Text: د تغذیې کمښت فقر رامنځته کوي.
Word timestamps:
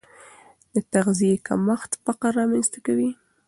د 0.73 0.75
تغذیې 0.93 1.33
کمښت 1.47 1.91
فقر 2.05 2.31
رامنځته 2.39 2.79
کوي. 2.85 3.09